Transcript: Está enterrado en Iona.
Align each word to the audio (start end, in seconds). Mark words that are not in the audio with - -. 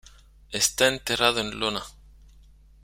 Está 0.49 0.87
enterrado 0.87 1.41
en 1.41 1.53
Iona. 1.59 1.83